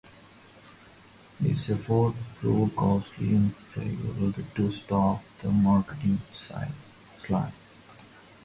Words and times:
His 1.43 1.69
effort 1.69 2.15
proved 2.39 2.75
costly 2.75 3.35
and 3.35 3.55
failed 3.55 4.33
to 4.55 4.71
stop 4.71 5.23
the 5.43 5.51
market 5.51 6.17
slide. 6.43 7.53